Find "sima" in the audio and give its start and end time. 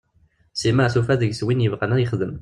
0.59-0.85